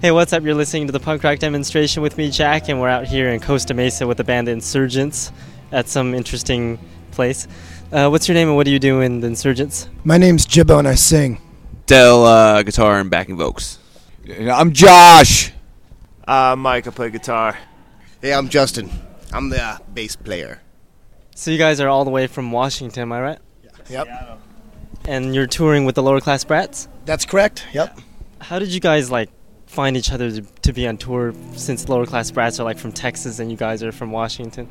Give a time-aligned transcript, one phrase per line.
[0.00, 0.42] Hey, what's up?
[0.42, 3.40] You're listening to the punk rock demonstration with me, Jack, and we're out here in
[3.40, 5.30] Costa Mesa with the band Insurgents
[5.72, 6.78] at some interesting
[7.10, 7.46] place.
[7.92, 9.88] Uh, what's your name and what do you do in the Insurgents?
[10.02, 11.40] My name's Jibbo and I sing.
[11.86, 13.78] Dell uh, guitar and backing vocals.
[14.28, 15.52] I'm Josh.
[16.26, 17.58] Uh, Mike, I play guitar.
[18.20, 18.90] Hey, I'm Justin.
[19.32, 20.60] I'm the uh, bass player.
[21.34, 23.38] So you guys are all the way from Washington, am I right?
[23.90, 24.40] Yep.
[25.06, 26.88] And you're touring with the Lower Class Brats.
[27.04, 27.66] That's correct.
[27.72, 27.98] Yep.
[28.40, 29.30] How did you guys like
[29.74, 31.34] find each other to, to be on tour?
[31.52, 34.68] Since Lower Class Brats are like from Texas and you guys are from Washington.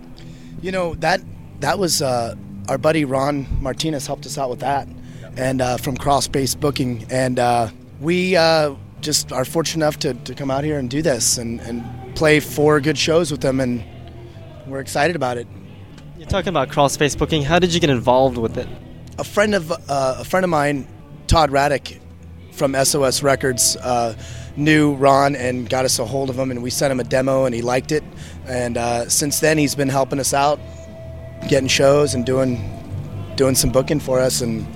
[0.61, 1.21] You know that
[1.59, 2.35] that was uh,
[2.69, 4.87] our buddy Ron Martinez helped us out with that,
[5.35, 7.69] and uh, from Crawlspace Booking, and uh,
[7.99, 11.59] we uh, just are fortunate enough to, to come out here and do this and,
[11.61, 11.83] and
[12.15, 13.83] play four good shows with them, and
[14.67, 15.47] we're excited about it.
[16.17, 17.43] You're talking about Crawlspace booking.
[17.43, 18.67] How did you get involved with it?
[19.19, 20.87] A friend of uh, a friend of mine,
[21.27, 21.99] Todd Raddick
[22.53, 24.15] from SOS Records, uh,
[24.55, 27.45] knew Ron and got us a hold of him, and we sent him a demo,
[27.45, 28.03] and he liked it.
[28.47, 30.59] And uh, since then, he's been helping us out,
[31.47, 32.69] getting shows and doing
[33.35, 34.67] doing some booking for us, and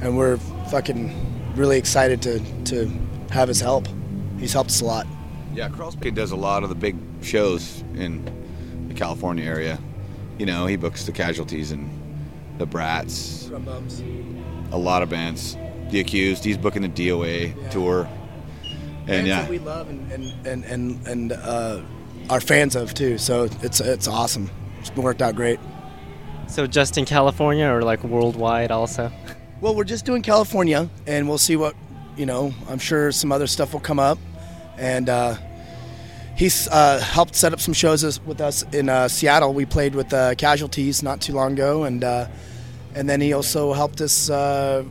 [0.00, 0.36] and we're
[0.70, 1.12] fucking
[1.56, 2.90] really excited to to
[3.30, 3.86] have his help.
[4.38, 5.06] He's helped us a lot.
[5.54, 8.24] Yeah, Crawlspace does a lot of the big shows in
[8.88, 9.78] the California area.
[10.38, 11.88] You know, he books the Casualties and
[12.58, 13.50] the Brats,
[14.72, 15.56] a lot of bands.
[15.90, 18.08] The Accused, he's booking the DOA tour.
[19.06, 21.80] And Bands yeah, that we love and and and and, and uh,
[22.30, 23.18] are fans of too.
[23.18, 24.50] So it's it's awesome.
[24.80, 25.60] It's been worked out great.
[26.48, 29.10] So just in California or like worldwide also?
[29.60, 31.74] Well, we're just doing California, and we'll see what
[32.16, 32.52] you know.
[32.68, 34.18] I'm sure some other stuff will come up,
[34.78, 35.36] and uh,
[36.36, 39.52] he's uh, helped set up some shows with us in uh, Seattle.
[39.54, 42.26] We played with uh, Casualties not too long ago, and uh,
[42.94, 44.84] and then he also helped us uh,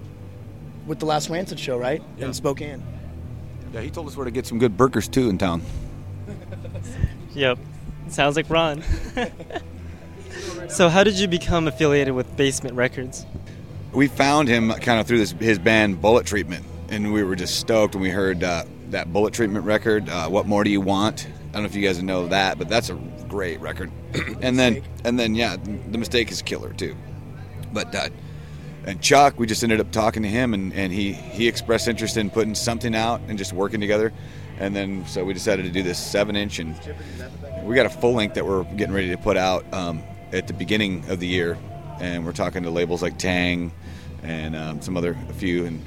[0.86, 2.25] with the last Rancid show, right Yeah.
[2.27, 2.83] in Spokane.
[3.74, 5.62] Yeah, he told us where to get some good burgers too in town.
[7.36, 7.58] Yep.
[8.10, 8.84] Sounds like Ron.
[10.70, 13.26] so how did you become affiliated with Basement Records?
[13.92, 17.60] We found him kind of through this, his band Bullet Treatment, and we were just
[17.60, 20.10] stoked when we heard uh, that Bullet Treatment record.
[20.10, 21.28] Uh, what more do you want?
[21.28, 22.95] I don't know if you guys know that, but that's a
[23.28, 23.92] great record.
[24.42, 26.95] and then, and then, yeah, the mistake is killer too.
[27.72, 28.10] But uh,
[28.86, 32.17] and Chuck, we just ended up talking to him, and, and he he expressed interest
[32.17, 34.11] in putting something out and just working together.
[34.60, 36.76] And then so we decided to do this seven inch, and
[37.64, 40.54] we got a full length that we're getting ready to put out um, at the
[40.54, 41.58] beginning of the year,
[41.99, 43.71] and we're talking to labels like Tang
[44.21, 45.83] and um, some other a few, and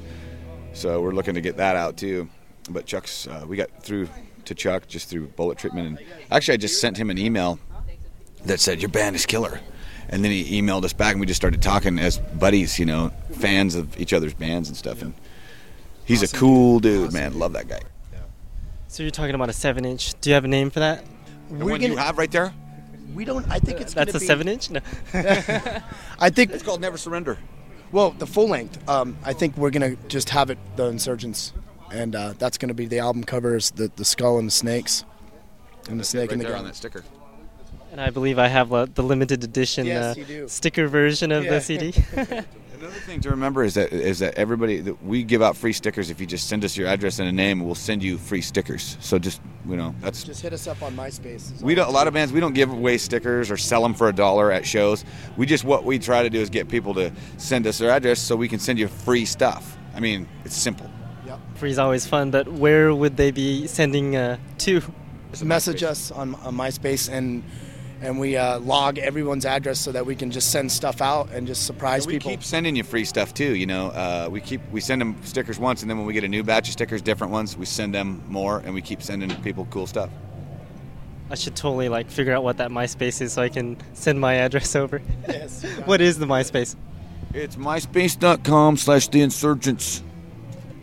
[0.73, 2.29] so we're looking to get that out too.
[2.69, 4.09] But Chuck's, uh, we got through
[4.45, 7.59] to Chuck just through bullet treatment, and actually I just sent him an email
[8.45, 9.59] that said your band is killer,
[10.09, 13.11] and then he emailed us back, and we just started talking as buddies, you know,
[13.39, 15.13] fans of each other's bands and stuff, and
[16.05, 17.37] he's a cool dude, man.
[17.37, 17.79] Love that guy.
[18.87, 20.13] So you're talking about a seven inch.
[20.21, 21.03] Do you have a name for that?
[21.51, 22.53] The one you have right there,
[23.13, 23.49] We don't.
[23.49, 24.69] I think it's That's a be- seven inch?
[24.69, 24.79] No.
[25.13, 27.37] I think it's called Never Surrender.
[27.91, 28.87] Well, the full length.
[28.89, 31.53] Um, I think we're gonna just have it the Insurgents,
[31.91, 35.05] and uh, that's gonna be the album covers, the the skull and the snakes,
[35.89, 36.61] and the snake right and the there gun.
[36.61, 37.03] on that sticker.
[37.97, 41.51] And I believe I have uh, the limited edition Yes, uh, sticker version of Yeah.
[41.51, 41.93] the CD.
[42.15, 46.11] Another thing to remember is that is that everybody that we give out free stickers.
[46.11, 48.97] If you just send us your address and a name, we'll send you free stickers.
[48.99, 51.59] So just you know that's Just hit us up on MySpace.
[51.59, 54.09] we don't a lot of bands we don't give away stickers or sell them for
[54.09, 55.05] a dollar at shows.
[55.37, 58.19] We just what we try to do is get people to send us their address
[58.19, 59.75] so we can send you free stuff.
[59.95, 60.87] I mean it's simple.
[61.25, 61.39] Yep.
[61.55, 64.81] Free is always fun, but where would they be sending uh, to?
[65.43, 67.43] message us on, on MySpace and
[68.01, 71.47] and we uh, log everyone's address so that we can just send stuff out and
[71.47, 72.31] just surprise we people.
[72.31, 73.55] We keep sending you free stuff too.
[73.55, 76.23] You know, uh, we keep we send them stickers once, and then when we get
[76.23, 79.29] a new batch of stickers, different ones, we send them more, and we keep sending
[79.41, 80.09] people cool stuff.
[81.29, 84.35] I should totally like figure out what that MySpace is so I can send my
[84.35, 85.01] address over.
[85.27, 86.75] Yes, what is the MySpace?
[87.33, 90.01] It's myspace.com slash the insurgents.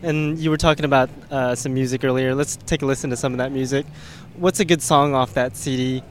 [0.03, 2.35] And you were talking about uh, some music earlier.
[2.35, 3.87] Let's take a listen to some of that music.
[4.35, 6.03] What's a good song off that CD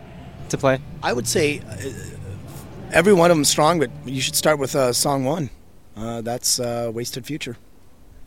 [0.51, 0.81] to play?
[1.03, 1.77] I would say uh,
[2.93, 5.51] every one of them strong, but you should start with uh, song one.
[5.97, 7.57] Uh, that's uh, Wasted Future.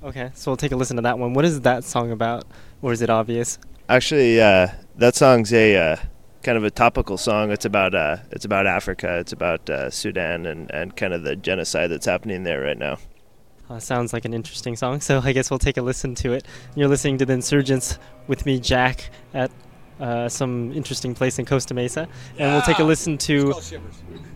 [0.03, 1.33] Okay, so we'll take a listen to that one.
[1.33, 2.45] What is that song about?
[2.81, 3.57] Or is it obvious?
[3.89, 4.67] Actually, uh,
[4.97, 5.95] that song's a uh,
[6.43, 7.51] kind of a topical song.
[7.51, 9.17] It's about uh, it's about Africa.
[9.17, 12.97] It's about uh, Sudan and, and kind of the genocide that's happening there right now.
[13.69, 16.45] Uh, sounds like an interesting song, so I guess we'll take a listen to it.
[16.75, 17.97] You're listening to The Insurgents
[18.27, 19.51] with me, Jack, at
[19.99, 22.07] uh, some interesting place in Costa Mesa.
[22.37, 23.53] And we'll take a listen to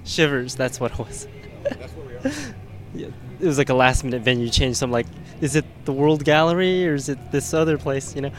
[0.04, 1.28] Shivers, that's what it was.
[2.94, 3.08] yeah,
[3.40, 5.08] it was like a last minute venue change, so I'm like,
[5.40, 8.32] is it the World Gallery or is it this other place, you know?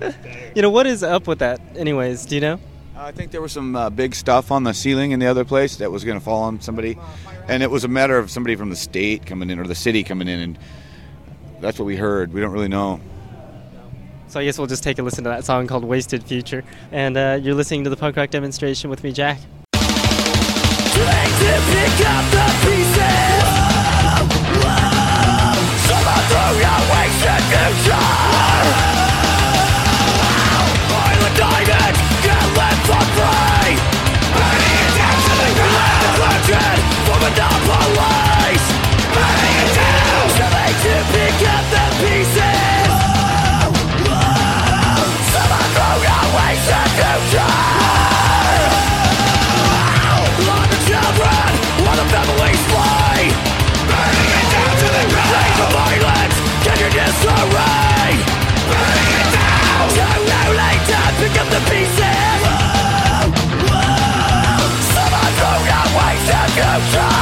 [0.54, 1.60] you know what is up with that?
[1.76, 2.60] Anyways, do you know?
[2.96, 5.76] I think there was some uh, big stuff on the ceiling in the other place
[5.76, 6.96] that was going to fall on somebody,
[7.46, 10.02] and it was a matter of somebody from the state coming in or the city
[10.02, 10.58] coming in, and
[11.60, 12.32] that's what we heard.
[12.32, 13.00] We don't really know.
[14.28, 17.16] So I guess we'll just take a listen to that song called "Wasted Future," and
[17.16, 19.38] uh, you're listening to the punk rock demonstration with me, Jack.
[66.56, 67.15] Hey,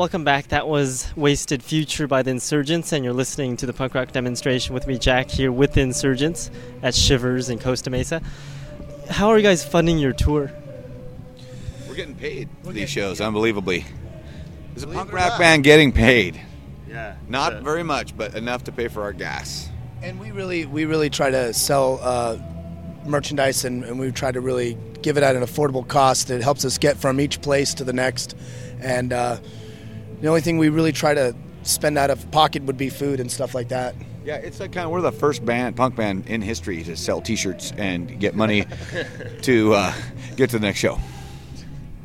[0.00, 0.48] welcome back.
[0.48, 4.72] That was Wasted Future by the Insurgents, and you're listening to the punk rock demonstration
[4.72, 6.50] with me, Jack, here with the Insurgents
[6.82, 8.22] at Shivers in Costa Mesa.
[9.10, 10.52] How are you guys funding your tour?
[11.86, 13.84] We're getting paid for these shows, unbelievably.
[14.72, 16.40] There's a punk rock band getting paid.
[16.88, 17.16] Yeah.
[17.28, 19.68] Not very much, but enough to pay for our gas.
[20.00, 22.38] And we really, we really try to sell uh,
[23.04, 26.64] merchandise, and, and we try to really give it at an affordable cost It helps
[26.64, 28.34] us get from each place to the next.
[28.80, 29.36] And uh,
[30.20, 33.30] the only thing we really try to spend out of pocket would be food and
[33.30, 33.94] stuff like that.
[34.24, 37.20] Yeah, it's like kind of we're the first band, punk band in history to sell
[37.20, 38.66] T-shirts and get money
[39.42, 39.94] to uh,
[40.36, 40.98] get to the next show.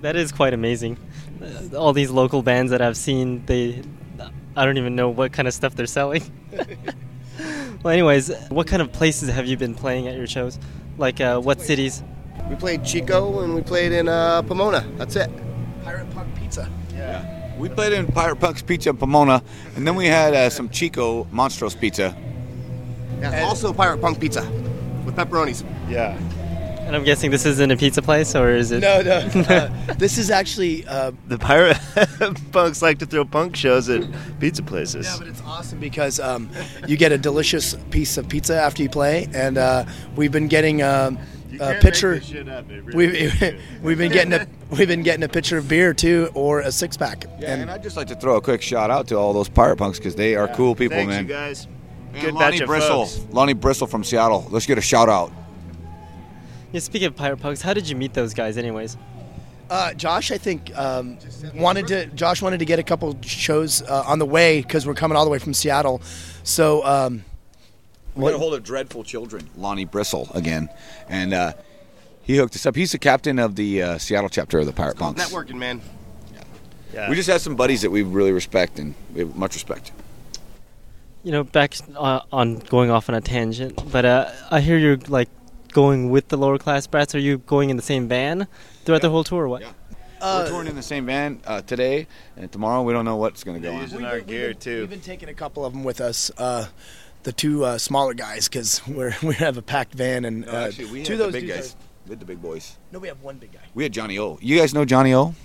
[0.01, 0.97] That is quite amazing.
[1.75, 3.81] All these local bands that I've seen, they,
[4.55, 6.23] I don't even know what kind of stuff they're selling.
[7.83, 10.57] well, anyways, what kind of places have you been playing at your shows?
[10.97, 12.01] Like uh, what cities?
[12.49, 14.87] We played Chico and we played in uh, Pomona.
[14.97, 15.29] That's it.
[15.83, 16.69] Pirate Punk Pizza.
[17.57, 19.41] We played in Pirate Punk's Pizza in Pomona,
[19.75, 22.15] and then we had uh, some Chico Monstros Pizza.
[23.19, 24.41] Yeah, And- also Pirate Punk Pizza
[25.05, 25.63] with pepperonis.
[25.89, 26.17] Yeah.
[26.85, 28.81] And I'm guessing this isn't a pizza place, or is it?
[28.81, 29.17] No, no.
[29.17, 30.85] Uh, this is actually.
[30.85, 31.79] Uh, The pirate
[32.51, 34.03] punks like to throw punk shows at
[34.39, 35.07] pizza places.
[35.07, 36.47] yeah, but it's awesome because um,
[36.87, 39.85] you get a delicious piece of pizza after you play, and uh,
[40.15, 41.17] we've been getting um,
[41.59, 42.21] a pitcher.
[42.93, 46.71] We've, we've been getting a we've been getting a pitcher of beer too, or a
[46.71, 47.25] six pack.
[47.39, 49.77] Yeah, and, I'd just like to throw a quick shout out to all those Pirate
[49.77, 51.23] Punks because they are cool people, Thanks, man.
[51.23, 51.67] you guys.
[52.13, 53.33] And Good Lonnie of Bristle, folks.
[53.33, 54.47] Lonnie Bristle from Seattle.
[54.49, 55.31] Let's get a shout out.
[56.71, 58.97] Yeah, speaking of Pirate Punks, how did you meet those guys, anyways?
[59.69, 61.17] Uh, Josh, I think um,
[61.55, 62.05] wanted to.
[62.07, 65.25] Josh wanted to get a couple shows uh, on the way because we're coming all
[65.25, 66.01] the way from Seattle.
[66.43, 67.23] So um,
[68.15, 70.69] We got a hold of Dreadful Children, Lonnie Bristle again,
[71.09, 71.53] and uh,
[72.21, 72.75] he hooked us up.
[72.75, 75.21] He's the captain of the uh, Seattle chapter of the Pirate Punks.
[75.23, 75.81] Networking, man.
[76.93, 77.09] Yeah.
[77.09, 79.91] We just have some buddies that we really respect and we have much respect.
[81.23, 84.97] You know, back uh, on going off on a tangent, but uh, I hear you're
[85.09, 85.27] like
[85.73, 87.13] going with the lower class brats.
[87.15, 88.47] Are you going in the same van
[88.85, 89.61] throughout the whole tour, or what?
[89.63, 89.71] Yeah.
[90.21, 92.07] uh, We're touring in the same van uh, today
[92.37, 92.81] and tomorrow.
[92.83, 93.81] We don't know what's going to go on.
[93.81, 96.31] using our gear too We've been taking a couple of them with us.
[96.37, 96.67] Uh,
[97.25, 100.85] the two uh, smaller guys because we're we have a packed van and uh, actually,
[100.85, 101.75] we two had of the those big dudes guys.
[102.05, 102.77] We had the big boys.
[102.91, 103.59] no, we have one big guy.
[103.73, 104.39] We had Johnny O.
[104.41, 105.35] You guys know Johnny O?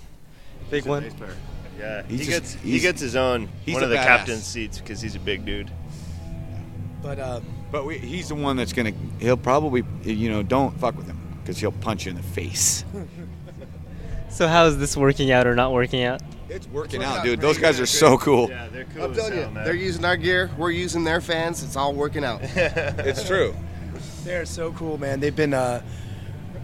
[0.69, 1.11] Big one.
[1.79, 4.03] Yeah, He's he just- gets he gets his own he's one of the badass.
[4.05, 5.69] captain's seats because he's a big dude.
[7.01, 10.77] But uh, But we, he's the one that's going to, he'll probably, you know, don't
[10.79, 12.85] fuck with him because he'll punch you in the face.
[14.29, 16.21] So how is this working out or not working out?
[16.51, 17.39] It's working working out, out dude.
[17.39, 18.49] Those guys are so cool.
[18.49, 19.05] Yeah, they're cool.
[19.05, 20.51] I'm telling you, hell, they're using our gear.
[20.57, 21.63] We're using their fans.
[21.63, 22.41] It's all working out.
[22.51, 23.55] It's true.
[24.25, 25.21] they're so cool, man.
[25.21, 25.53] They've been.
[25.53, 25.81] Uh,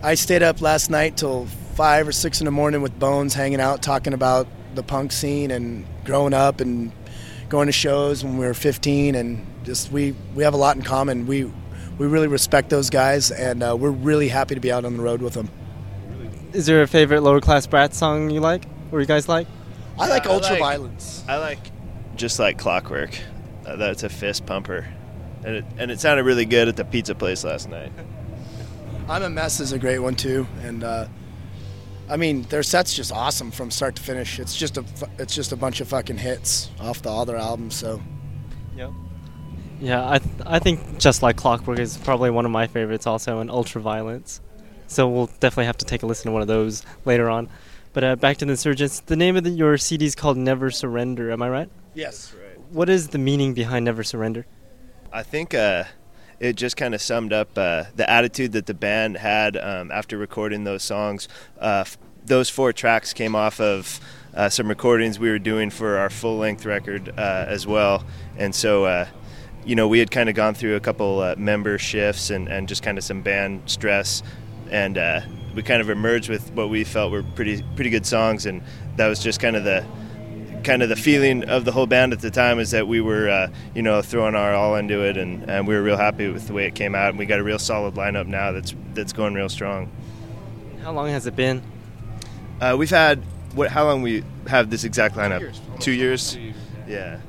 [0.03, 3.61] I stayed up last night till five or six in the morning with Bones, hanging
[3.61, 6.91] out, talking about the punk scene and growing up and
[7.47, 10.81] going to shows when we were 15, and just we we have a lot in
[10.81, 11.27] common.
[11.27, 11.49] We
[11.97, 15.03] we really respect those guys, and uh, we're really happy to be out on the
[15.03, 15.49] road with them.
[16.51, 19.47] Is there a favorite lower class brat song you like, or you guys like?
[19.99, 21.23] I like Yeah, I Ultra like- Violence.
[21.27, 21.59] I like
[22.15, 23.17] just like Clockwork.
[23.65, 24.85] Uh, that's a fist pumper,
[25.43, 27.91] and it and it sounded really good at the pizza place last night.
[29.09, 31.07] I'm a Mess is a great one too, and uh,
[32.09, 34.39] I mean their set's just awesome from start to finish.
[34.39, 34.85] It's just a
[35.17, 37.75] it's just a bunch of fucking hits off the other albums.
[37.75, 38.01] So
[38.77, 38.91] Yep.
[39.79, 43.39] Yeah, I th- I think just like Clockwork is probably one of my favorites also,
[43.39, 44.39] and Ultraviolence.
[44.87, 47.49] So we'll definitely have to take a listen to one of those later on.
[47.97, 48.99] But uh, back to the Insurgents.
[48.99, 51.31] The name of the, your CD is called Never Surrender.
[51.31, 51.69] Am I right?
[51.95, 52.31] yes,
[52.69, 54.45] What is the meaning behind Never Surrender?
[55.11, 55.85] I think uh,
[56.39, 60.15] it just kind of summed up uh, the attitude that the band had um, after
[60.15, 61.27] recording those songs.
[61.59, 63.99] Uh, f- those four tracks came off of
[64.35, 68.05] uh, some recordings we were doing for our full length record uh, as well.
[68.37, 69.07] And so, uh,
[69.65, 72.67] you know, we had kind of gone through a couple uh, member shifts and, and
[72.67, 74.21] just kind of some band stress.
[74.69, 75.21] And uh,
[75.57, 78.61] we kind of emerged with what we felt were pretty pretty good songs, and
[78.95, 79.83] that was just kind of the
[80.63, 83.27] kind of the feeling of the whole band at the time is that we were,
[83.27, 86.45] uh, you know, throwing our all into it, and, and we were real happy with
[86.45, 89.13] the way it came out, and we got a real solid lineup now that's that's
[89.13, 89.89] going real strong.
[90.83, 91.63] How long has it been?
[92.61, 93.23] Uh, we've had
[93.55, 93.71] what?
[93.71, 95.57] How long we have this exact lineup?
[95.79, 96.37] Two years.
[96.87, 97.19] Yeah.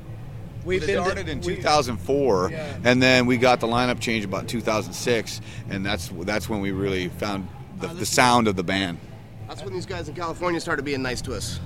[0.65, 2.77] We started in 2004, Yeah.
[2.83, 7.07] and then we got the lineup change about 2006, and that's that's when we really
[7.07, 7.47] found
[7.79, 8.99] the, oh, the sound of the band.
[9.47, 11.59] That's when these guys in California started being nice to us.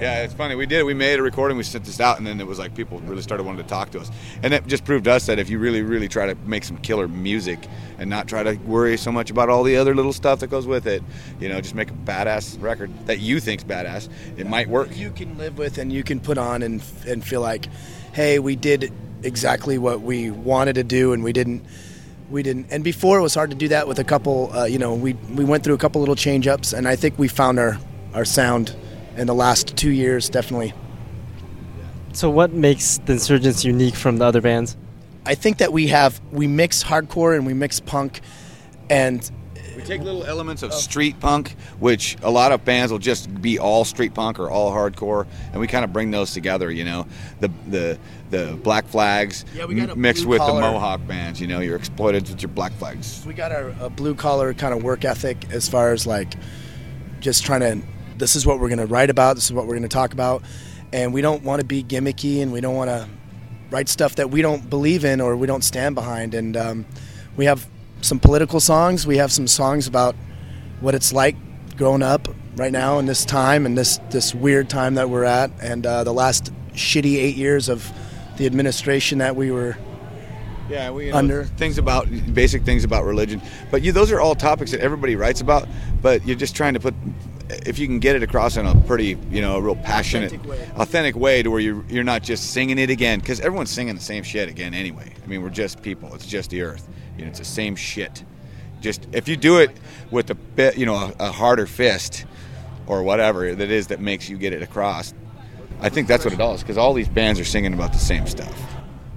[0.00, 0.54] Yeah, it's funny.
[0.56, 0.82] We did.
[0.82, 1.56] We made a recording.
[1.56, 3.92] We sent this out, and then it was like people really started wanting to talk
[3.92, 4.10] to us,
[4.42, 6.76] and it just proved to us that if you really, really try to make some
[6.78, 7.66] killer music
[7.98, 10.66] and not try to worry so much about all the other little stuff that goes
[10.66, 11.02] with it,
[11.40, 14.10] you know, just make a badass record that you think's badass.
[14.36, 14.94] It might work.
[14.94, 17.66] you can live with and you can put on and and feel like,
[18.12, 18.92] hey, we did
[19.22, 21.64] exactly what we wanted to do, and we didn't.
[22.30, 24.52] We didn't, and before it was hard to do that with a couple.
[24.52, 27.18] Uh, you know, we we went through a couple little change ups, and I think
[27.18, 27.78] we found our
[28.14, 28.74] our sound
[29.16, 30.74] in the last two years, definitely.
[32.12, 34.76] So what makes the Insurgents unique from the other bands?
[35.24, 38.20] I think that we have we mix hardcore and we mix punk,
[38.90, 39.30] and
[39.76, 43.58] We take little elements of street punk, which a lot of bands will just be
[43.58, 46.70] all street punk or all hardcore, and we kind of bring those together.
[46.70, 47.06] You know,
[47.40, 47.98] the the
[48.30, 50.60] the Black Flags Yeah, we got a m- mixed with collar.
[50.60, 51.40] the Mohawk bands.
[51.40, 53.24] You know, you're exploited with your Black Flags.
[53.26, 56.34] we got our a blue collar kind of work ethic as far as like
[57.20, 57.86] just trying to.
[58.18, 59.34] This is what we're going to write about.
[59.36, 60.42] This is what we're going to talk about,
[60.92, 63.06] and we don't want to be gimmicky, and we don't want to
[63.70, 66.32] write stuff that we don't believe in or we don't stand behind.
[66.34, 66.86] And um,
[67.36, 67.66] we have
[68.00, 69.06] some political songs.
[69.06, 70.14] We have some songs about
[70.80, 71.36] what it's like
[71.76, 75.50] growing up right now in this time and this this weird time that we're at,
[75.60, 77.90] and uh, the last shitty eight years of
[78.36, 79.76] the administration that we were
[80.68, 83.40] Yeah, we you know, Under- things about basic things about religion,
[83.70, 85.68] but you those are all topics that everybody writes about.
[86.02, 86.94] But you're just trying to put,
[87.66, 90.50] if you can get it across in a pretty, you know, a real passionate, Authentic
[90.50, 90.68] way.
[90.76, 94.00] authentic way to where you you're not just singing it again because everyone's singing the
[94.00, 95.12] same shit again anyway.
[95.22, 96.14] I mean, we're just people.
[96.14, 96.88] It's just the earth.
[97.16, 98.24] You know, it's the same shit.
[98.80, 99.70] Just if you do it
[100.10, 102.24] with a bit, you know, a, a harder fist
[102.86, 105.14] or whatever that is that makes you get it across.
[105.80, 107.98] I think that's what it all is because all these bands are singing about the
[107.98, 108.74] same stuff.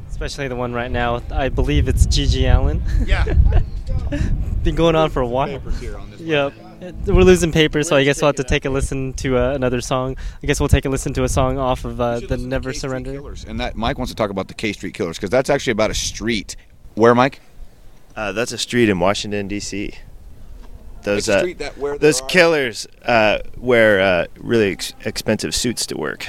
[0.10, 1.22] Especially the one right now.
[1.32, 2.84] I believe it's GG Allin.
[3.06, 3.24] yeah.
[4.64, 5.56] Been going on for a while.
[5.56, 6.54] On Yep.
[7.08, 9.82] We're losing paper, so I guess we'll have to take a listen to uh, another
[9.82, 10.16] song.
[10.42, 13.12] I guess we'll take a listen to a song off of uh, the Never Surrender.
[13.14, 13.44] Killers.
[13.46, 15.92] And that Mike wants to talk about the K Street Killers because that's actually about
[15.92, 16.56] a street.
[16.96, 17.42] Where, Mike?
[18.16, 19.94] Uh, that's a street in Washington D.C.
[21.04, 26.28] Those uh, that where those killers uh, wear uh, really ex- expensive suits to work.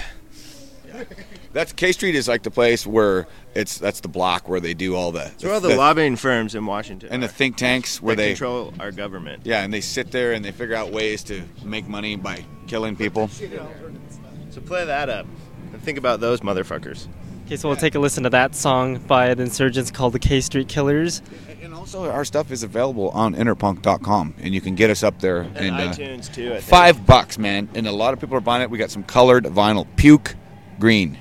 [1.52, 4.94] That's K Street is like the place where it's that's the block where they do
[4.94, 8.22] all the, So all the lobbying firms in Washington and the think tanks where that
[8.22, 9.42] they control our government.
[9.44, 12.94] yeah, and they sit there and they figure out ways to make money by killing
[12.94, 13.28] people.
[13.28, 15.26] So play that up
[15.72, 17.08] and think about those motherfuckers.
[17.46, 20.40] Okay, so we'll take a listen to that song by the Insurgents called the K
[20.40, 21.20] Street Killers.
[21.62, 25.40] And also, our stuff is available on interpunk.com, and you can get us up there.
[25.40, 26.50] And, And, uh, iTunes too.
[26.50, 26.62] I think.
[26.64, 28.70] five bucks, man, and a lot of people are buying it.
[28.70, 30.36] We got some colored vinyl, puke
[30.80, 31.16] green.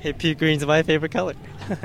[0.00, 1.34] Hey, puke green's my favorite color.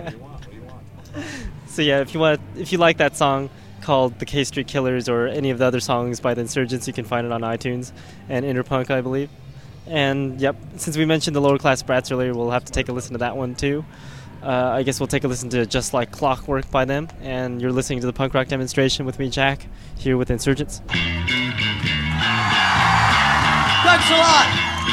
[1.67, 3.49] so yeah, if you want, if you like that song
[3.81, 6.93] called "The K Street Killers" or any of the other songs by the Insurgents, you
[6.93, 7.93] can find it on iTunes
[8.27, 9.29] and Interpunk, I believe.
[9.87, 12.91] And yep, since we mentioned the lower class brats earlier, we'll have to take a
[12.91, 13.85] listen to that one too.
[14.41, 17.07] Uh, I guess we'll take a listen to "Just Like Clockwork" by them.
[17.21, 20.81] And you're listening to the punk rock demonstration with me, Jack, here with Insurgents.
[23.83, 24.92] Thanks a lot.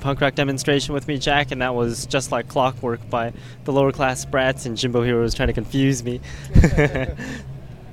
[0.00, 3.32] Punk rock demonstration with me, Jack, and that was just like Clockwork by
[3.64, 4.66] the Lower Class Brats.
[4.66, 6.20] And Jimbo Hero was trying to confuse me,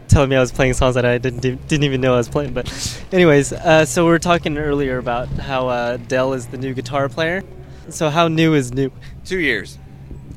[0.08, 2.54] telling me I was playing songs that I didn't didn't even know I was playing.
[2.54, 6.74] But, anyways, uh, so we were talking earlier about how uh, Dell is the new
[6.74, 7.44] guitar player.
[7.90, 8.92] So how new is new?
[9.24, 9.78] Two years,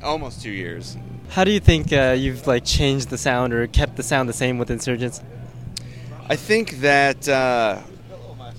[0.02, 0.96] almost two years.
[1.30, 4.32] How do you think uh, you've like changed the sound or kept the sound the
[4.32, 5.22] same with Insurgents?
[6.28, 7.80] I think that uh,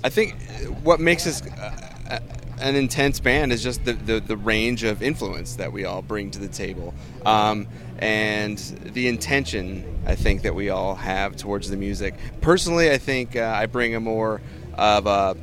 [0.04, 0.36] I think
[0.84, 2.19] what makes us uh,
[2.62, 6.32] an intense band is just the, the, the, range of influence that we all bring
[6.32, 6.93] to the table
[7.26, 7.67] um,
[8.00, 12.15] and the intention I think that we all have towards the music.
[12.39, 14.41] Personally, I think uh, I bring a more
[14.76, 15.36] of a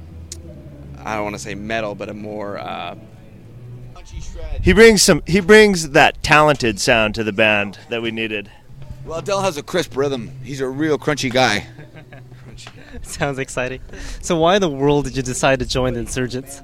[1.04, 2.96] I don't want to say metal, but a more uh,
[4.62, 5.22] he brings some.
[5.26, 8.50] He brings that talented sound to the band that we needed.
[9.04, 10.32] Well, Dell has a crisp rhythm.
[10.42, 11.66] He's a real crunchy guy.
[13.02, 13.80] Sounds exciting.
[14.20, 16.60] So, why in the world did you decide to join the Insurgents?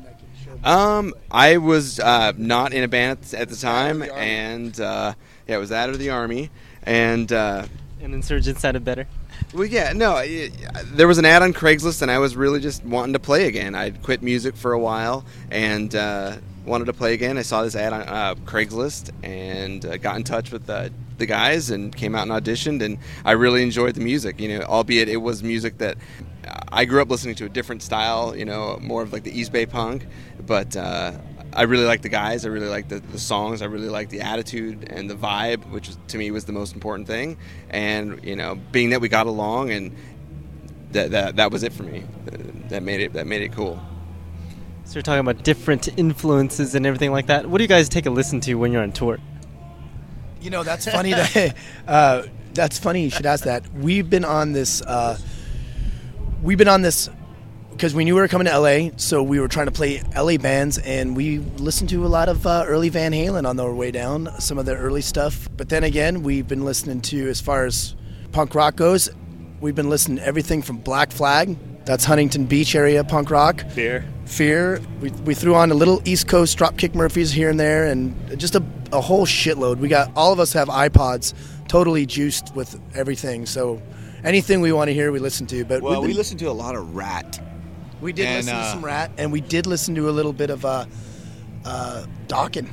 [0.65, 5.15] Um, I was uh, not in a band at the time, and uh,
[5.47, 6.51] yeah, it was out of the army,
[6.83, 7.67] and uh,
[8.01, 9.07] and Insurgents sounded better.
[9.53, 10.53] Well, yeah, no, it,
[10.87, 13.75] there was an ad on Craigslist, and I was really just wanting to play again.
[13.75, 17.39] I'd quit music for a while, and uh, wanted to play again.
[17.39, 21.27] I saw this ad on uh, Craigslist and uh, got in touch with the, the
[21.27, 22.83] guys and came out and auditioned.
[22.83, 25.97] And I really enjoyed the music, you know, albeit it was music that
[26.71, 29.53] I grew up listening to a different style, you know, more of like the East
[29.53, 30.07] Bay punk.
[30.47, 31.13] But uh,
[31.53, 32.45] I really liked the guys.
[32.45, 33.63] I really liked the, the songs.
[33.63, 37.07] I really liked the attitude and the vibe, which to me was the most important
[37.07, 37.37] thing.
[37.71, 39.97] And you know, being that we got along and
[40.93, 42.05] that that, that was it for me.
[42.69, 43.81] That made it that made it cool.
[44.85, 47.47] So you're talking about different influences and everything like that.
[47.47, 49.19] What do you guys take a listen to when you're on tour?
[50.41, 51.57] You know, that's funny that
[51.89, 53.67] uh, that's funny you should ask that.
[53.73, 55.19] We've been on this uh,
[56.43, 57.09] we've been on this
[57.71, 60.37] because we knew we were coming to LA, so we were trying to play LA
[60.37, 63.91] bands, and we listened to a lot of uh, early Van Halen on our way
[63.91, 65.49] down, some of the early stuff.
[65.57, 67.97] But then again, we've been listening to, as far as
[68.31, 69.11] punk rock goes,
[69.61, 74.05] we've been listening to everything from Black Flag, that's Huntington Beach area punk rock, Fear,
[74.25, 74.81] Fear.
[75.01, 78.55] We, we threw on a little East Coast Dropkick Murphys here and there, and just
[78.55, 79.79] a, a whole shitload.
[79.79, 81.35] We got all of us have iPods,
[81.69, 83.47] totally juiced with everything.
[83.47, 83.83] So
[84.23, 85.65] anything we want to hear, we listen to.
[85.65, 87.41] But well, been, we listen to a lot of Ratt.
[88.01, 90.33] We did and, listen uh, to some Ratt, and we did listen to a little
[90.33, 90.87] bit of uh,
[91.65, 92.69] uh, Dokken.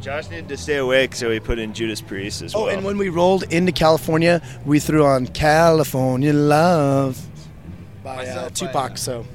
[0.00, 2.66] Josh needed to stay awake, so he put in Judas Priest as oh, well.
[2.68, 7.26] Oh, and when we rolled into California, we threw on California Love
[8.06, 8.96] by uh, Tupac.
[8.96, 9.26] So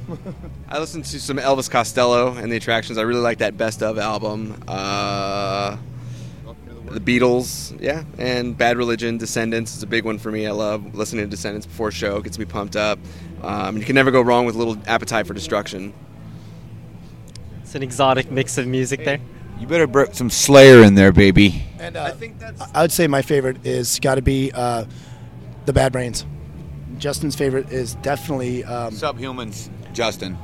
[0.70, 2.98] I listened to some Elvis Costello and the Attractions.
[2.98, 4.64] I really like that Best of album.
[4.66, 5.76] Uh,
[6.86, 10.48] the Beatles, yeah, and Bad Religion, Descendents is a big one for me.
[10.48, 12.98] I love listening to Descendents before a show; it gets me pumped up.
[13.42, 15.94] Um, you can never go wrong with a little Appetite for Destruction.
[17.62, 19.20] It's an exotic mix of music there.
[19.60, 21.64] You better put some Slayer in there, baby.
[21.80, 22.62] And uh, I think that's.
[22.74, 24.86] I would say my favorite is got to be uh,
[25.66, 26.26] the Bad Brains.
[26.98, 29.70] Justin's favorite is definitely um, Subhumans.
[29.94, 30.38] Justin.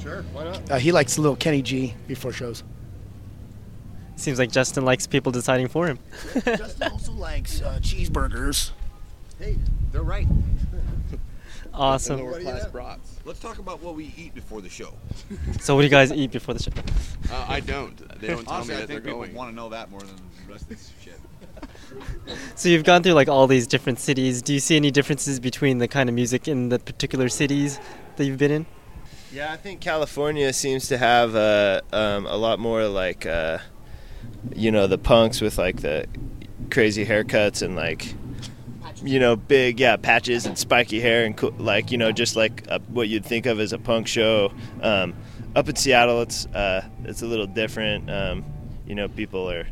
[0.00, 0.70] Sure, why not?
[0.70, 2.64] Uh, he likes a little Kenny G before shows.
[4.16, 5.98] Seems like Justin likes people deciding for him.
[6.44, 8.70] Justin also likes uh, cheeseburgers.
[9.38, 9.56] Hey,
[9.92, 10.26] they're right.
[11.74, 12.20] awesome.
[12.20, 13.18] Lower class brats.
[13.24, 14.94] Let's talk about what we eat before the show.
[15.60, 16.72] so, what do you guys eat before the show?
[17.30, 17.96] Uh, I don't.
[18.20, 19.34] They don't tell Honestly, me that they're going.
[19.34, 21.18] want to know that more than the rest of this shit.
[22.54, 24.42] So you've gone through like all these different cities.
[24.42, 27.80] Do you see any differences between the kind of music in the particular cities
[28.16, 28.66] that you've been in?
[29.32, 33.58] Yeah, I think California seems to have uh, um, a lot more like, uh,
[34.54, 36.06] you know, the punks with like the
[36.70, 38.14] crazy haircuts and like,
[39.02, 42.80] you know, big yeah patches and spiky hair and like you know just like a,
[42.88, 44.52] what you'd think of as a punk show.
[44.82, 45.14] Um,
[45.54, 48.10] up in Seattle, it's uh, it's a little different.
[48.10, 48.44] Um,
[48.86, 49.66] you know, people are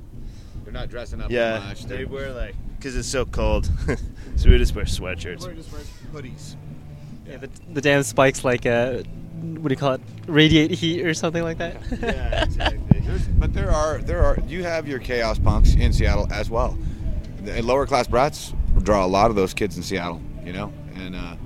[0.69, 1.85] they're not dressing up yeah, much.
[1.85, 3.71] they wear like because it's so cold,
[4.37, 5.49] so we just wear sweatshirts.
[5.49, 5.81] We just wear
[6.13, 6.57] hoodies.
[7.27, 10.03] Yeah, the, the damn spikes like uh, what do you call it?
[10.27, 11.81] Radiate heat or something like that.
[12.03, 13.03] yeah, exactly.
[13.39, 16.77] But there are there are you have your chaos punks in Seattle as well.
[17.45, 18.53] The lower class brats
[18.83, 21.37] draw a lot of those kids in Seattle, you know, and uh,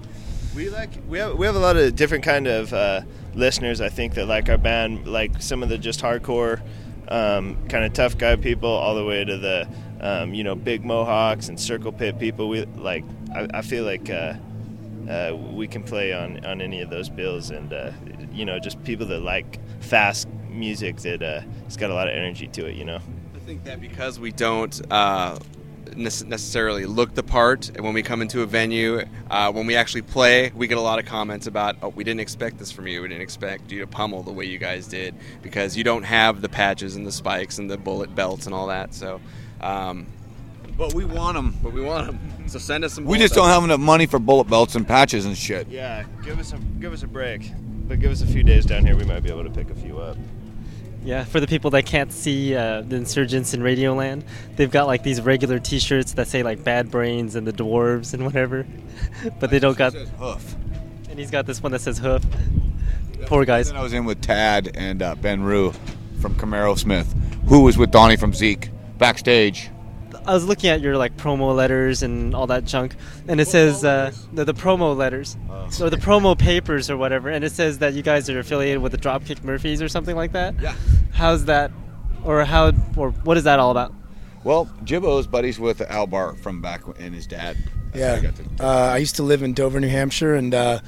[0.57, 3.03] we like we have we have a lot of different kind of uh,
[3.35, 3.81] listeners.
[3.81, 6.61] I think that like our band, like some of the just hardcore
[7.13, 9.69] um, kind of tough guy people all the way to the
[10.01, 12.49] um, you know big mohawks and circle pit people.
[12.49, 14.35] We like I, I feel like uh,
[15.09, 17.93] uh, we can play on on any of those bills, and uh,
[18.33, 22.15] you know just people that like fast music that uh, it's got a lot of
[22.15, 22.77] energy to it.
[22.77, 23.01] You know.
[23.35, 25.39] I think that because we don't uh,
[25.97, 27.69] necessarily look the part.
[27.71, 30.81] And when we come into a venue, uh, when we actually play, we get a
[30.81, 33.03] lot of comments about, "Oh, we didn't expect this from you.
[33.03, 36.41] We didn't expect you to pummel the way you guys did because you don't have
[36.41, 39.21] the patches and the spikes and the bullet belts and all that." So.
[39.61, 40.07] Um,
[40.77, 41.55] But we want them.
[41.63, 42.19] but we want them.
[42.49, 43.05] So send us some.
[43.05, 43.55] We bullet just don't belts.
[43.55, 45.69] have enough money for bullet belts and patches and shit.
[45.69, 47.53] Yeah, give us a give us a break,
[47.89, 48.97] but give us a few days down here.
[48.97, 50.17] We might be able to pick a few up.
[51.05, 54.23] Yeah, for the people that can't see uh, the insurgents in Radioland,
[54.55, 58.25] they've got like these regular T-shirts that say like "Bad Brains" and the Dwarves and
[58.25, 58.65] whatever,
[59.41, 59.93] but they don't got.
[59.93, 60.55] Says hoof.
[61.11, 62.25] And he's got this one that says "Hoof."
[63.27, 63.69] Poor guys.
[63.69, 65.73] Then I was in with Tad and uh, Ben Rue
[66.21, 67.13] from Camaro Smith,
[67.47, 69.71] who was with Donnie from Zeke backstage.
[70.27, 72.95] I was looking at your like promo letters and all that junk,
[73.29, 75.37] and it says uh, the, the promo letters
[75.81, 78.93] or the promo papers or whatever, and it says that you guys are affiliated with
[78.93, 80.55] the Dropkick Murphys or something like that.
[80.61, 80.75] Yeah.
[81.13, 81.73] How's that,
[82.25, 83.93] or how, or what is that all about?
[84.45, 87.57] Well, Jibbo's buddies with Al Barr from back when- and his dad.
[87.93, 90.81] That's how I Yeah, uh, I used to live in Dover, New Hampshire, and uh,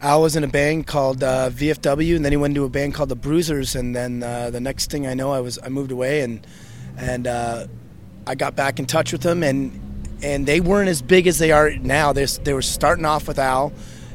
[0.00, 2.94] Al was in a band called uh, VFW, and then he went into a band
[2.94, 5.92] called the Bruisers, and then uh, the next thing I know, I was I moved
[5.92, 6.46] away, and
[6.96, 7.66] and uh,
[8.30, 11.50] I got back in touch with them, and and they weren't as big as they
[11.50, 12.12] are now.
[12.12, 13.72] They they were starting off with Al,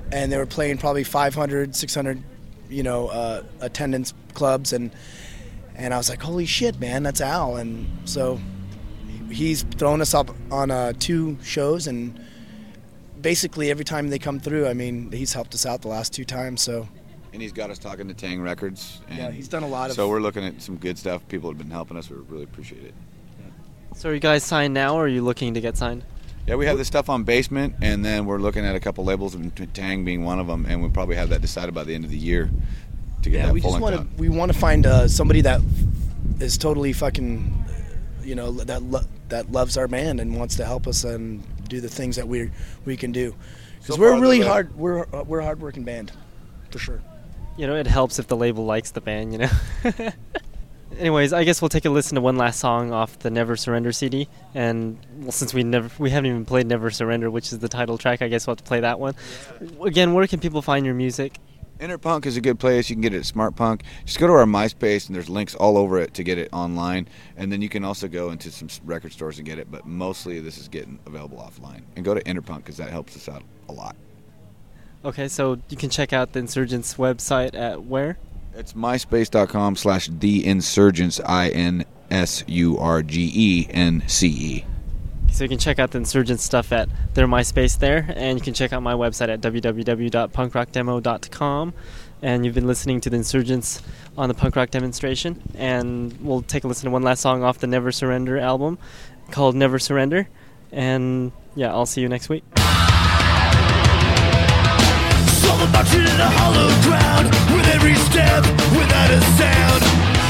[0.09, 2.23] and they were playing probably 500, 600,
[2.69, 4.91] you know, uh, attendance clubs, and
[5.75, 8.39] and I was like, holy shit, man, that's Al, and so
[9.29, 12.17] he's thrown us up on uh, two shows and
[13.19, 16.23] basically every time they come through i mean he's helped us out the last two
[16.23, 16.87] times so
[17.33, 19.01] and he's got us talking to Tang Records.
[19.09, 21.27] And yeah he's done a lot of So we're looking at some good stuff.
[21.27, 22.09] People have been helping us.
[22.09, 22.93] We really appreciate it.
[23.95, 26.03] So are you guys signed now, or are you looking to get signed?
[26.45, 29.33] Yeah, we have this stuff on Basement, and then we're looking at a couple labels,
[29.33, 32.03] and Tang being one of them, and we'll probably have that decided by the end
[32.03, 32.51] of the year
[33.23, 35.61] to get yeah that we just want to we want to find uh, somebody that
[36.39, 37.65] is totally fucking
[38.21, 41.81] you know that lo- that loves our band and wants to help us and do
[41.81, 42.51] the things that we
[42.85, 43.33] we can do
[43.79, 46.11] because So we're really hard we're uh, we're a hardworking band
[46.69, 47.01] for sure
[47.57, 49.31] You know, it helps if the label likes the band.
[49.31, 49.49] You know.
[50.97, 53.91] Anyways, I guess we'll take a listen to one last song off the Never Surrender
[53.91, 57.67] CD, and well, since we never we haven't even played Never Surrender, which is the
[57.67, 59.15] title track, I guess we'll have to play that one.
[59.83, 61.37] Again, where can people find your music?
[61.79, 62.89] Interpunk is a good place.
[62.89, 63.83] You can get it at Smart Punk.
[64.05, 67.09] Just go to our MySpace, and there's links all over it to get it online.
[67.35, 69.69] And then you can also go into some record stores and get it.
[69.69, 71.81] But mostly, this is getting available offline.
[71.97, 73.97] And go to Interpunk because that helps us out a lot.
[75.03, 78.17] Okay, so you can check out the Insurgents website at where?
[78.57, 84.63] It's myspace.com slash the insurgents i n s u r g e n c e.
[85.31, 88.53] So you can check out the Insurgents stuff at their MySpace there, and you can
[88.53, 91.73] check out my website at www.punkrockdemo.com.
[92.21, 93.81] And you've been listening to the Insurgents
[94.17, 97.59] on the punk rock demonstration, and we'll take a listen to one last song off
[97.59, 98.77] the Never Surrender album
[99.31, 100.29] called Never Surrender.
[100.71, 102.45] And yeah, I'll see you next week.
[105.27, 108.41] Someone marching in a hollow ground With every step,
[108.73, 109.81] without a sound.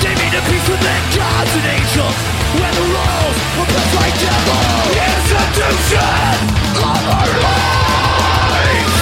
[0.04, 2.16] They made a peace with their gods and angels.
[2.60, 4.92] When the roles were blessed like devils.
[5.08, 6.36] Institution
[6.84, 8.96] of our lives.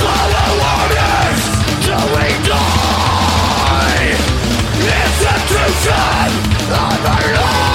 [0.00, 0.50] Follow
[0.80, 1.42] orders.
[1.84, 4.16] Till we die.
[5.04, 6.30] Institution
[6.72, 7.67] of our lives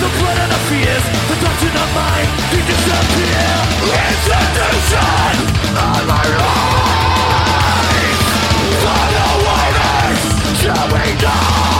[0.00, 1.04] the blood and our fears.
[1.28, 2.28] The doctrine of mind
[2.66, 3.46] disappear.
[4.08, 5.38] Institution
[10.60, 11.77] shall we die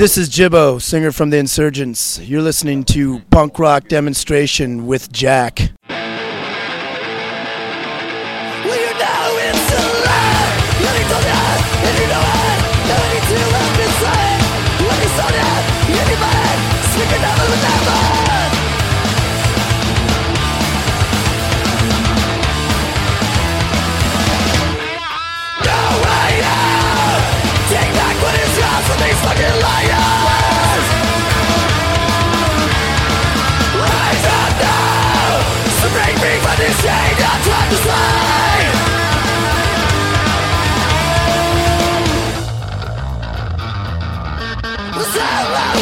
[0.00, 2.18] This is Jibbo, singer from The Insurgents.
[2.20, 5.72] You're listening to Punk Rock Demonstration with Jack.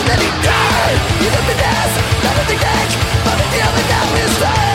[0.08, 1.92] let me die Even the death,
[2.24, 2.88] not at the neck
[3.24, 4.67] But the other now is dead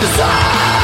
[0.00, 0.77] desire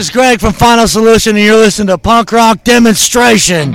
[0.00, 3.74] This is Greg from Final Solution, and you're listening to Punk Rock Demonstration.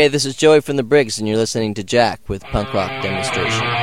[0.00, 3.02] Hey, this is Joey from the Briggs, and you're listening to Jack with Punk Rock
[3.02, 3.79] Demonstration.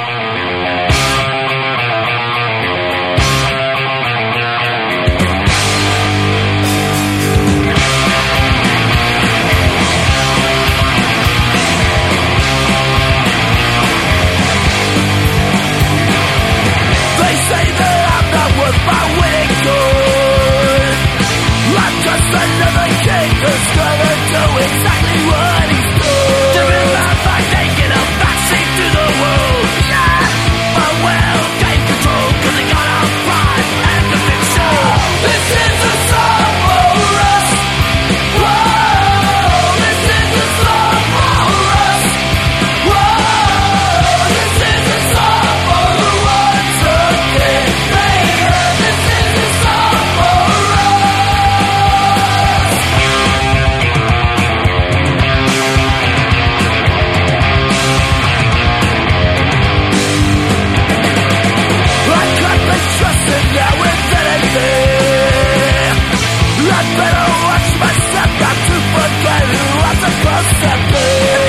[67.45, 71.46] watch myself not to forget who I'm supposed to be.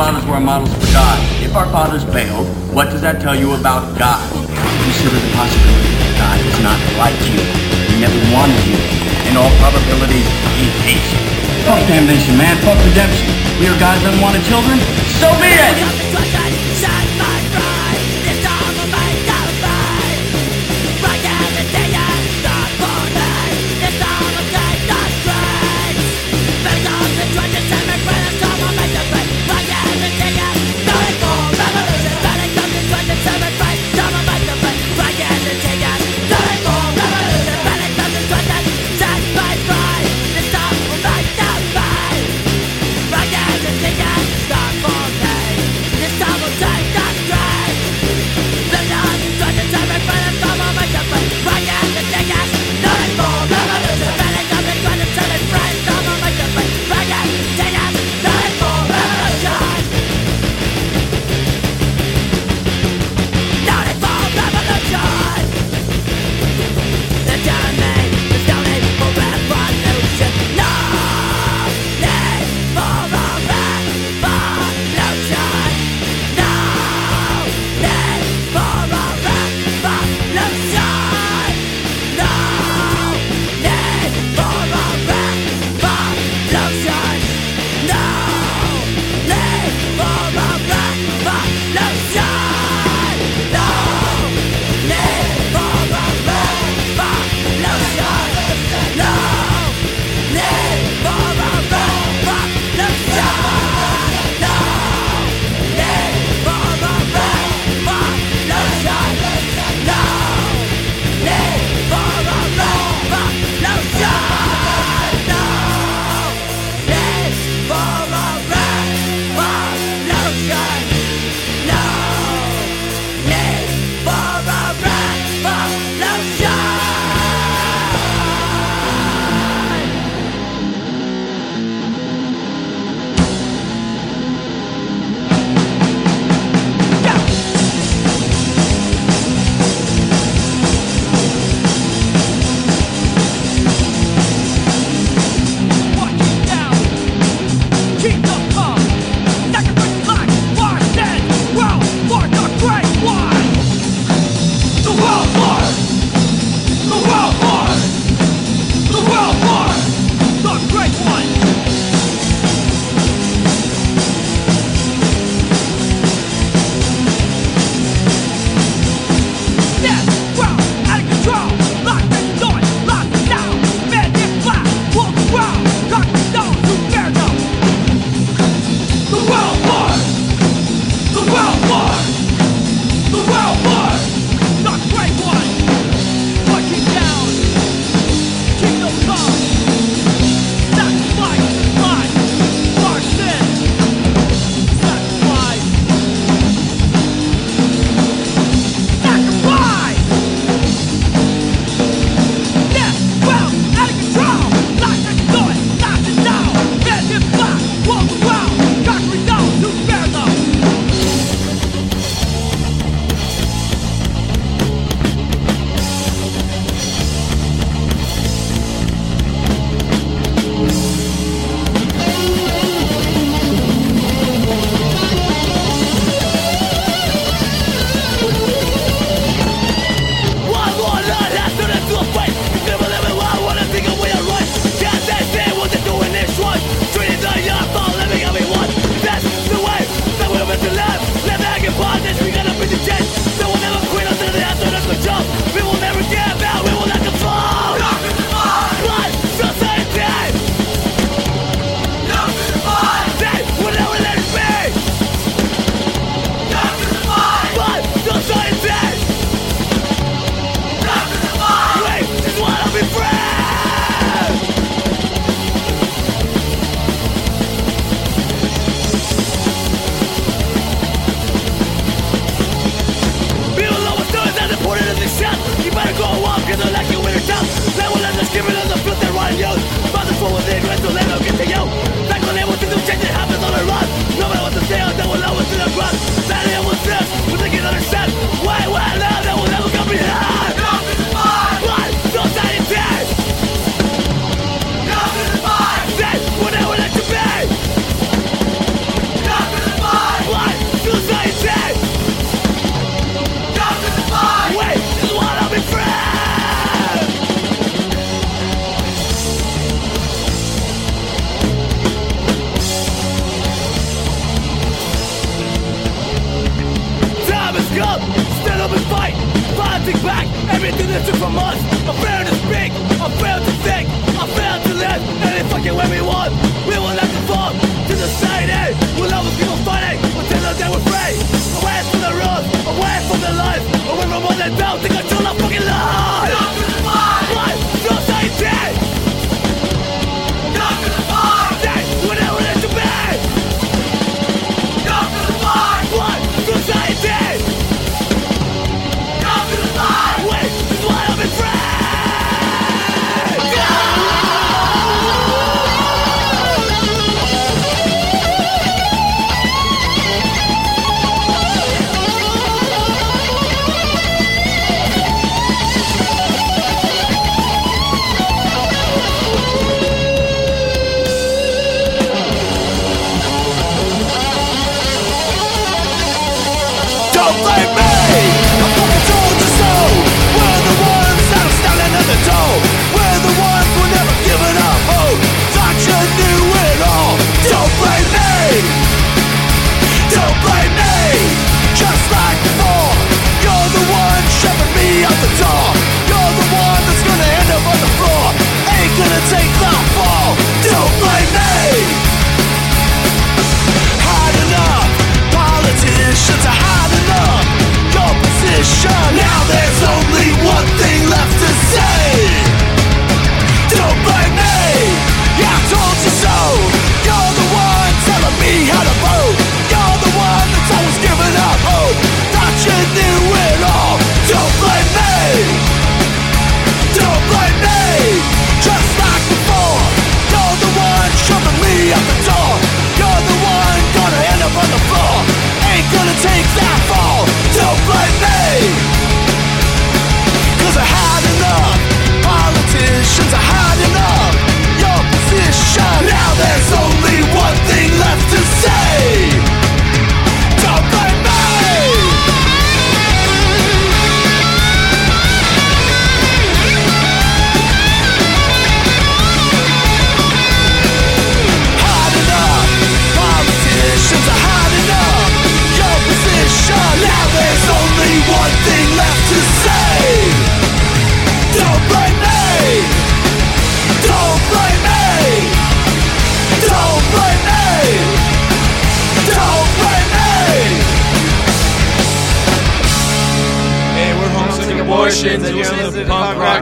[0.00, 1.18] Fathers were models for God.
[1.44, 4.24] If our fathers failed, what does that tell you about God?
[4.32, 7.36] Consider the possibility that God does not like you.
[7.92, 8.80] He never wanted you.
[9.28, 10.24] In all probability,
[10.56, 11.20] he hates you.
[11.68, 12.56] Fuck damnation, man.
[12.64, 13.28] Fuck redemption.
[13.60, 14.80] We are God's unwanted children.
[15.20, 16.09] So be it!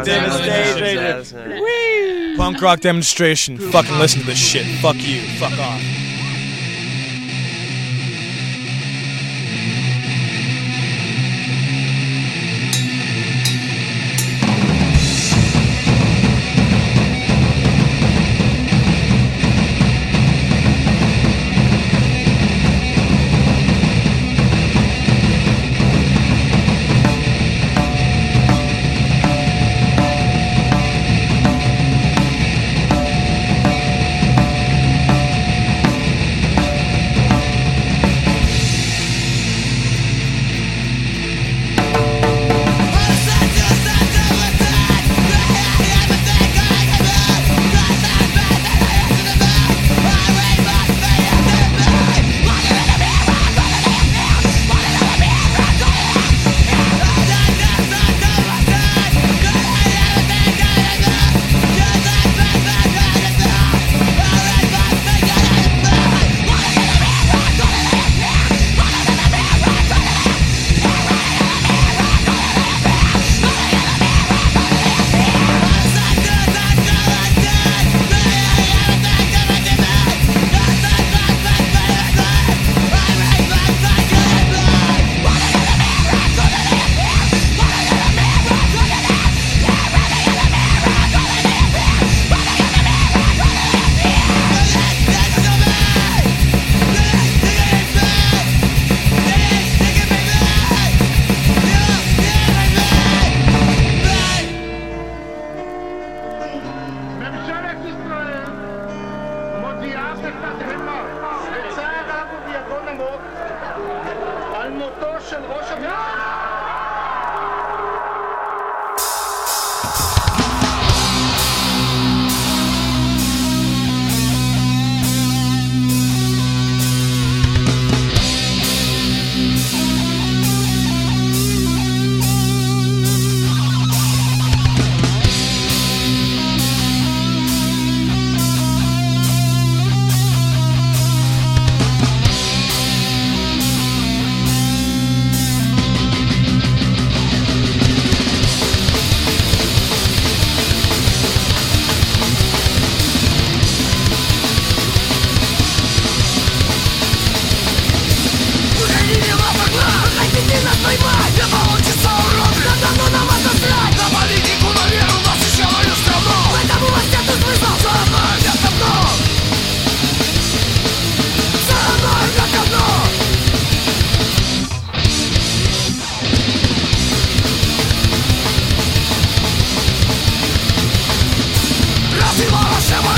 [0.09, 2.37] Punk Rock Demonstration.
[2.37, 3.59] Punk Rock Demonstration.
[3.59, 4.65] Fucking listen to this shit.
[4.81, 5.21] Fuck you.
[5.39, 5.83] Fuck off.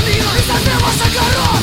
[0.03, 1.60] 何をいたせましたから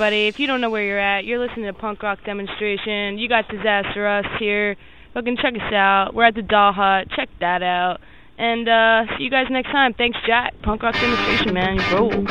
[0.00, 0.28] everybody.
[0.28, 3.18] If you don't know where you're at, you're listening to Punk Rock Demonstration.
[3.18, 4.74] You got Disaster Us here.
[5.12, 6.14] Fucking check us out.
[6.14, 7.08] We're at the Doll Hut.
[7.14, 8.00] Check that out.
[8.38, 9.92] And uh, see you guys next time.
[9.92, 10.54] Thanks, Jack.
[10.62, 11.76] Punk Rock Demonstration, man.
[11.92, 12.24] Roll.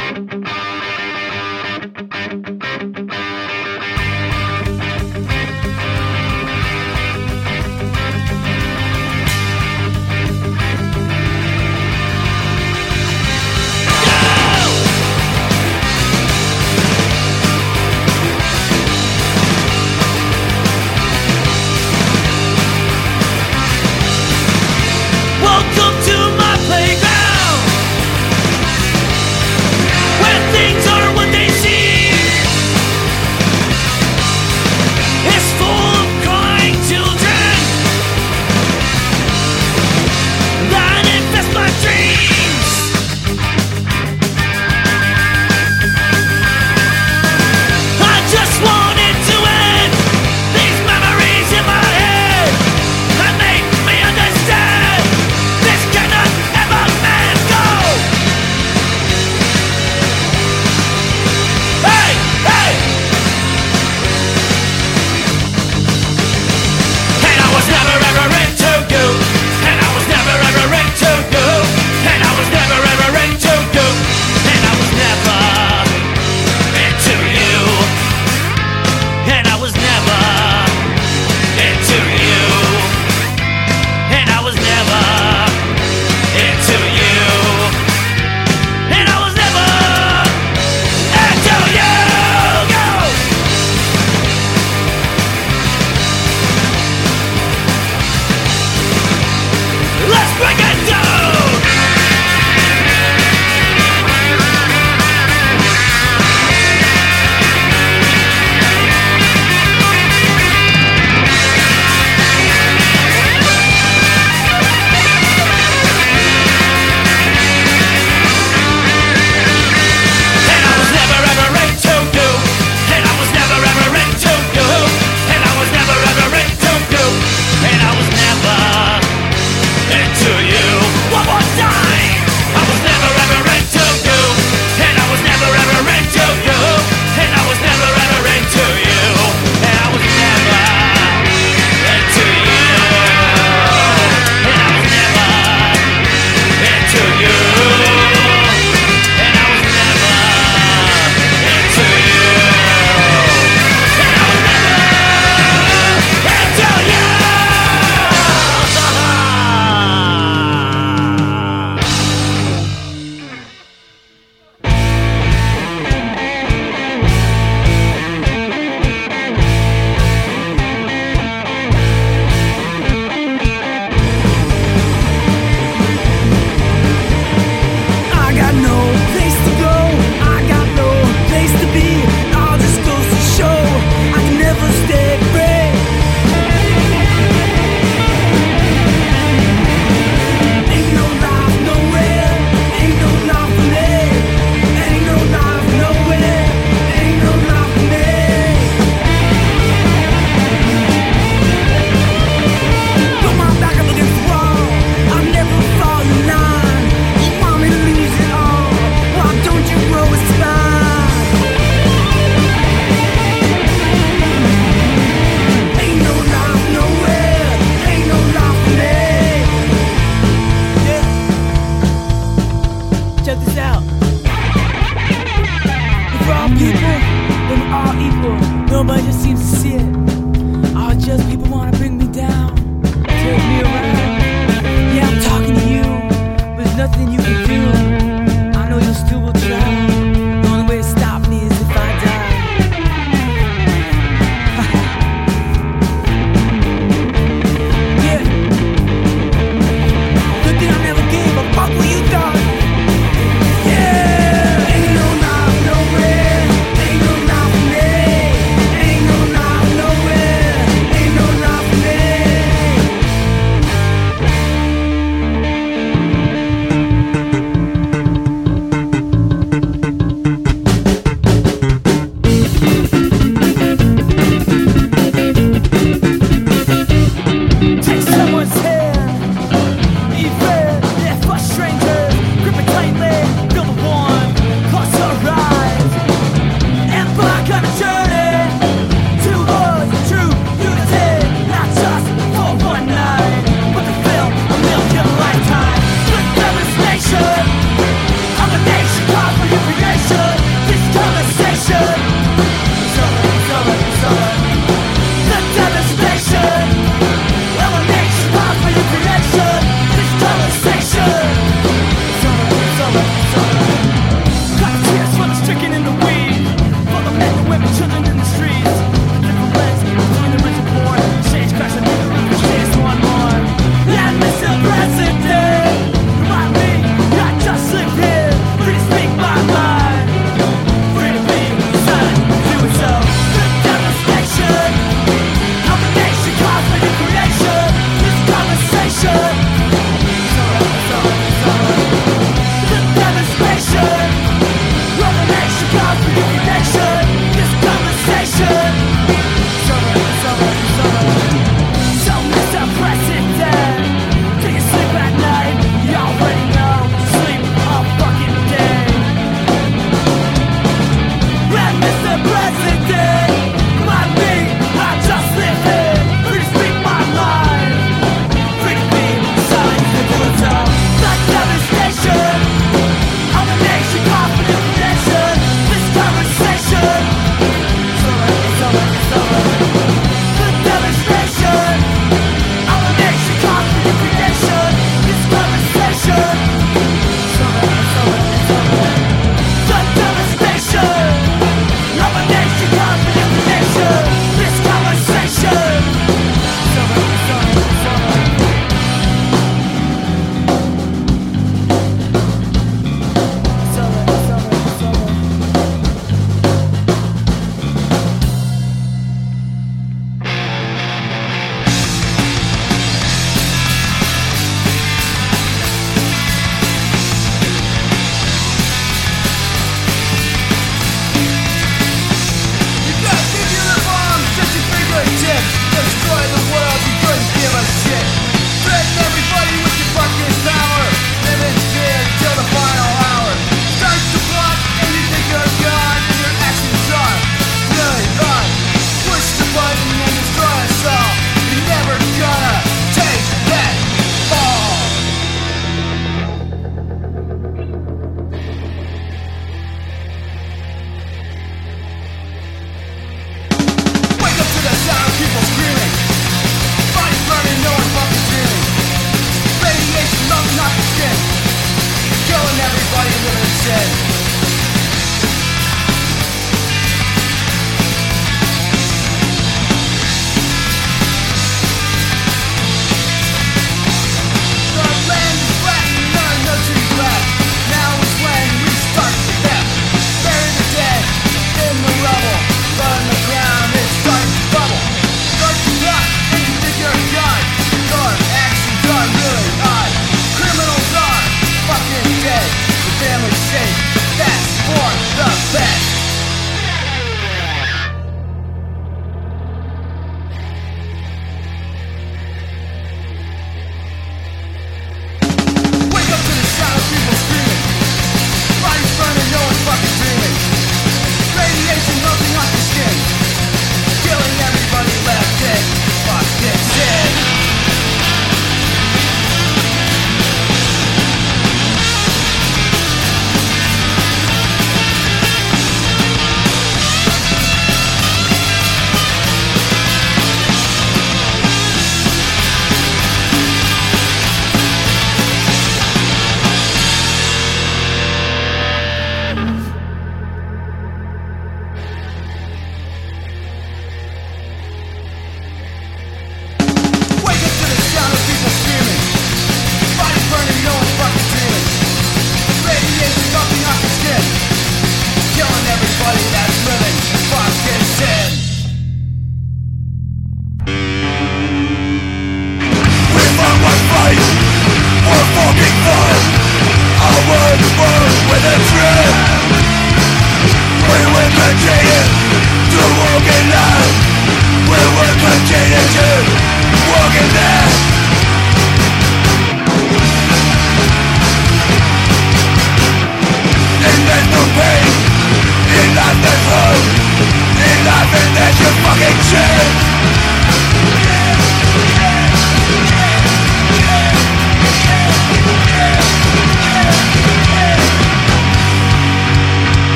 [339.10, 339.49] Future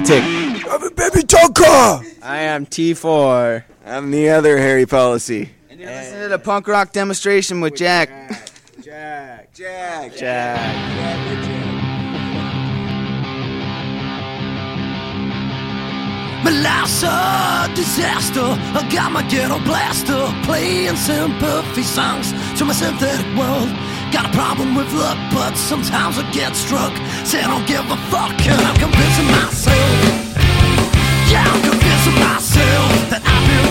[0.00, 0.24] Politic.
[0.70, 2.22] I'm a baby Tonka.
[2.22, 3.64] I am T4.
[3.84, 5.50] I'm the other Harry Policy.
[5.68, 8.08] And you're listening to the punk rock demonstration with Jack.
[8.82, 9.52] Jack.
[9.52, 10.16] Jack.
[10.16, 10.16] Jack.
[10.16, 11.40] Jack.
[16.44, 18.40] My life's a disaster.
[18.40, 23.68] I got my ghetto blaster playing sympathy songs to my synthetic world.
[24.12, 26.92] Got a problem with luck, but sometimes I get struck.
[27.24, 29.76] Say I don't give a fuck, and I'm convincing myself.
[31.30, 33.69] Yeah, I'm convincing myself that I've been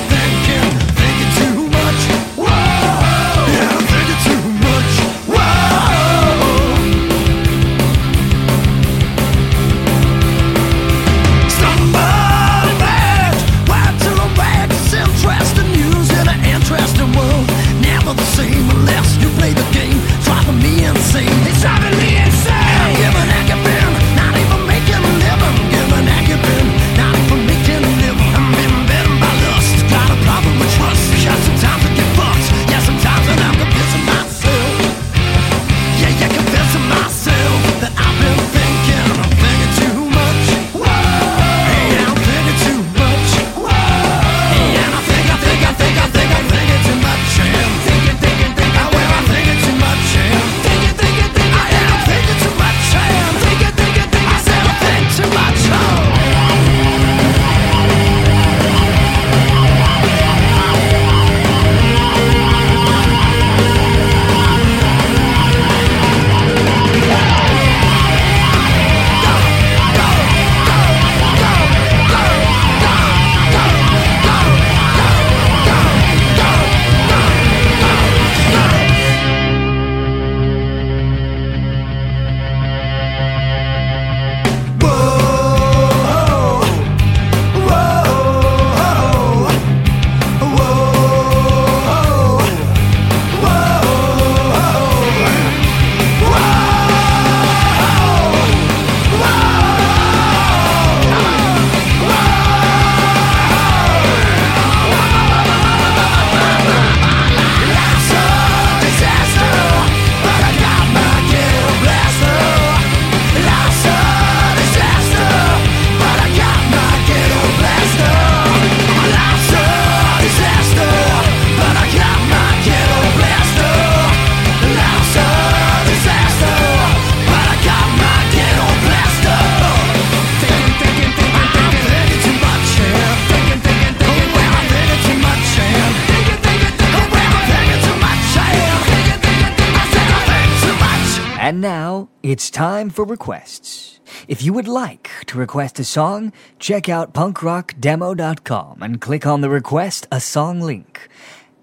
[142.30, 144.00] it's time for requests.
[144.28, 149.50] If you would like to request a song, check out punkrockdemo.com and click on the
[149.50, 151.10] request a song link.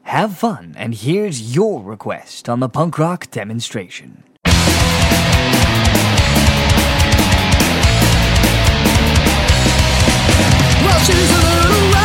[0.03, 4.25] Have fun, and here's your request on the punk rock demonstration.
[10.83, 11.96] Well, she's a little